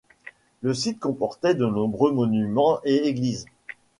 Le 0.63 0.73
site 0.73 0.99
comportait 0.99 1.53
de 1.53 1.67
nombreux 1.67 2.11
monuments 2.11 2.79
et 2.83 3.07
églises. 3.07 3.45